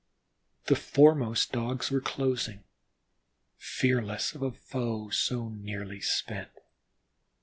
[0.65, 2.63] The foremost Dogs were closing,
[3.57, 6.49] fearless of a foe so nearly spent.